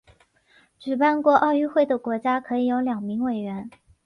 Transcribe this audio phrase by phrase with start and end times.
[0.79, 3.69] 举办过奥运会的国家可以有两名委员。